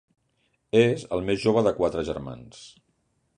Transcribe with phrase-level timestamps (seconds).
[0.79, 2.65] És el més jove de quatre germans.